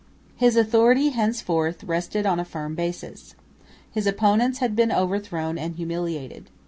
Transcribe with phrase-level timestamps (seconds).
[0.35, 3.35] His authority henceforth rested on a firm basis.
[3.91, 6.49] His opponents had been overthrown and humiliated.